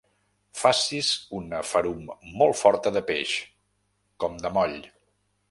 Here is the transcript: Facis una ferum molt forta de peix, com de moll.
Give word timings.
Facis 0.59 1.09
una 1.39 1.59
ferum 1.73 2.09
molt 2.41 2.59
forta 2.63 2.93
de 2.97 3.05
peix, 3.11 3.35
com 4.25 4.43
de 4.47 4.53
moll. 4.59 4.77